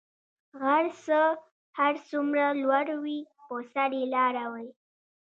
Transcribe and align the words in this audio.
غر 0.61 0.85
څه 1.05 1.21
هر 1.77 1.93
څومره 2.09 2.45
لوړ 2.61 2.87
وی 3.03 3.19
په 3.47 3.55
سر 3.71 3.91
ئي 3.97 4.03
لاره 4.15 4.45
وی 4.53 4.69